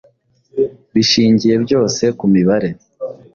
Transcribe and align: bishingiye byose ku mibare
bishingiye 0.93 1.55
byose 1.65 2.03
ku 2.17 2.25
mibare 2.33 2.69